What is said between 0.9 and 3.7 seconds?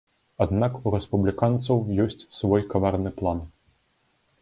рэспубліканцаў ёсць свой каварны план.